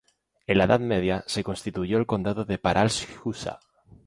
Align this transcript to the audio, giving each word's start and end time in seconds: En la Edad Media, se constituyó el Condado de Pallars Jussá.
En 0.47 0.57
la 0.57 0.63
Edad 0.63 0.79
Media, 0.79 1.23
se 1.27 1.43
constituyó 1.43 1.99
el 1.99 2.07
Condado 2.07 2.43
de 2.43 2.57
Pallars 2.57 3.05
Jussá. 3.19 3.59